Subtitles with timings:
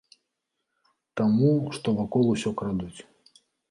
[1.23, 2.99] Таму, што вакол усё крадуць.